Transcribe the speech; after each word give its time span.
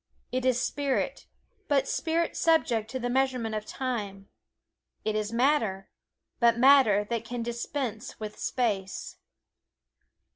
It 0.31 0.45
is 0.45 0.59
spirit, 0.59 1.27
but 1.67 1.87
spirit 1.87 2.35
subject 2.35 2.89
to 2.89 2.97
the 2.97 3.07
measurement 3.07 3.53
of 3.53 3.67
time; 3.67 4.29
it 5.05 5.13
is 5.15 5.31
matter, 5.31 5.91
but 6.39 6.57
matter 6.57 7.03
that 7.11 7.23
can 7.23 7.43
dispense 7.43 8.19
with 8.19 8.35
space. 8.39 9.17